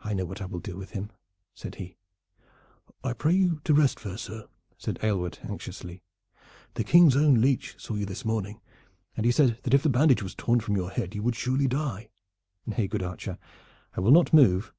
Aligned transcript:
"I 0.00 0.14
know 0.14 0.24
what 0.24 0.40
I 0.40 0.46
will 0.46 0.58
do 0.60 0.74
with 0.78 0.92
him," 0.92 1.10
said 1.52 1.74
he. 1.74 1.98
"I 3.02 3.12
pray 3.12 3.34
you 3.34 3.60
to 3.64 3.74
rest, 3.74 4.00
fair 4.00 4.16
sir," 4.16 4.48
said 4.78 4.98
Aylward 5.02 5.38
anxiously. 5.46 6.02
"The 6.76 6.82
King's 6.84 7.14
own 7.14 7.42
leech 7.42 7.74
saw 7.78 7.94
you 7.96 8.06
this 8.06 8.24
morning, 8.24 8.62
and 9.18 9.26
he 9.26 9.32
said 9.32 9.60
that 9.64 9.74
if 9.74 9.82
the 9.82 9.90
bandage 9.90 10.22
was 10.22 10.34
torn 10.34 10.60
from 10.60 10.76
your 10.78 10.88
head 10.88 11.14
you 11.14 11.22
would 11.22 11.36
surely 11.36 11.68
die." 11.68 12.08
"Nay, 12.64 12.88
good 12.88 13.02
archer, 13.02 13.36
I 13.94 14.00
will 14.00 14.12
not 14.12 14.32
move. 14.32 14.72